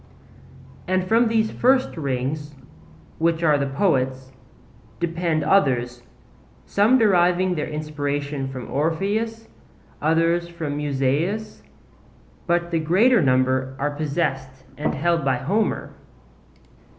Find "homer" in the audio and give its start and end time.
15.37-15.91